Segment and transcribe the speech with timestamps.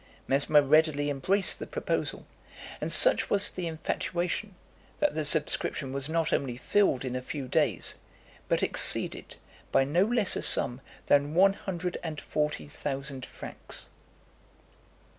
[0.27, 2.25] Mesmer readily embraced the proposal;
[2.81, 4.55] and such was the infatuation,
[4.99, 7.99] that the subscription was not only filled in a few days,
[8.49, 9.35] but exceeded
[9.71, 13.89] by no less a sum than one hundred and forty thousand francs.